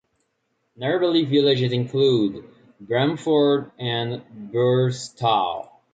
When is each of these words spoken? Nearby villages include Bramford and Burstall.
Nearby 0.75 1.25
villages 1.29 1.71
include 1.71 2.43
Bramford 2.83 3.71
and 3.77 4.49
Burstall. 4.51 5.69